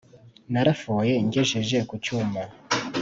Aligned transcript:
Narafoye 0.51 1.13
ngejeje 1.27 1.77
ku 1.89 1.95
cyuma 2.03 2.41